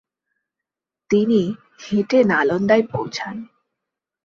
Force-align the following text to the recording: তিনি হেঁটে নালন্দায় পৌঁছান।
তিনি 1.09 1.41
হেঁটে 1.83 2.19
নালন্দায় 2.23 2.83
পৌঁছান। 2.91 3.35